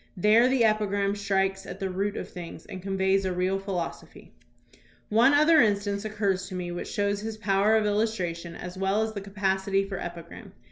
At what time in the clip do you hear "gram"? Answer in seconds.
10.23-10.53